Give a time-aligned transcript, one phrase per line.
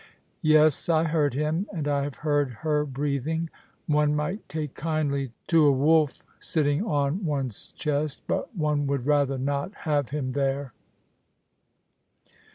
[0.41, 3.51] "Yes, I heard him— and I have heard her breathing.
[3.85, 9.37] One might take kindly to a wolf sitting on one's chest, but one would rather
[9.37, 10.73] not have him there.